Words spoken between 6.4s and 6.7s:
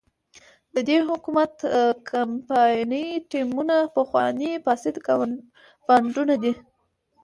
دي.